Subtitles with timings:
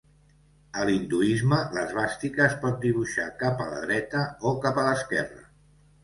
[0.83, 5.45] A l'hinduisme l'esvàstica es pot dibuixar cap a la dreta o cap a l'esquerra.